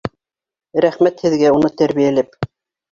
[0.85, 2.53] Рәхмәт һеҙгә уны тәрбиәләп